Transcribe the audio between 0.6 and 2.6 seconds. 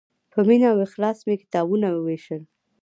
او اخلاص مې کتابونه ووېشل.